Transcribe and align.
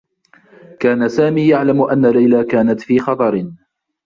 كان 0.79 1.09
سامي 1.09 1.47
يعلم 1.49 1.81
أنّ 1.81 2.05
ليلى 2.05 2.43
كانت 2.43 2.81
في 2.81 2.99
خطر. 2.99 3.51